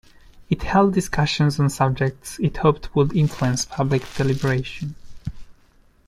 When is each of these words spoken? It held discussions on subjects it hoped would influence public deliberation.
It 0.49 0.63
held 0.63 0.95
discussions 0.95 1.59
on 1.59 1.69
subjects 1.69 2.39
it 2.39 2.57
hoped 2.57 2.95
would 2.95 3.15
influence 3.15 3.65
public 3.65 4.01
deliberation. 4.17 4.95